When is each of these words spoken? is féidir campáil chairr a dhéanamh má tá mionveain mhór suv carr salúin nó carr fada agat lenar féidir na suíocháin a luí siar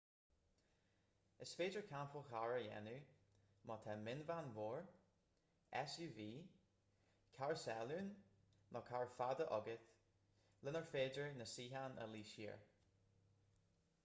is 1.45 1.51
féidir 1.57 1.83
campáil 1.89 2.23
chairr 2.29 2.53
a 2.53 2.61
dhéanamh 2.67 3.03
má 3.71 3.75
tá 3.87 3.93
mionveain 4.05 4.47
mhór 4.55 4.87
suv 5.95 6.17
carr 7.35 7.55
salúin 7.65 8.09
nó 8.77 8.81
carr 8.89 9.11
fada 9.19 9.47
agat 9.59 9.85
lenar 10.69 10.87
féidir 10.95 11.29
na 11.43 11.47
suíocháin 11.53 12.01
a 12.05 12.09
luí 12.15 12.25
siar 12.31 12.65